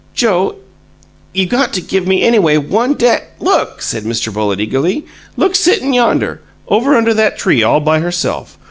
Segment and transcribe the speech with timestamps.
[0.15, 0.55] "Joe,
[1.31, 4.33] you got to give me anyway ONE da" "Look!" said Mr.
[4.33, 5.05] Bullitt, eagerly.
[5.37, 8.57] "Look sittin' yonder, over under that tree all by herself!